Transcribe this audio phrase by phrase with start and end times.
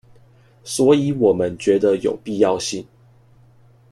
[0.63, 2.87] 所以我們覺得有必要性